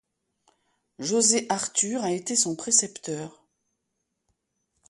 [0.97, 3.45] José Artur a été son précepteur.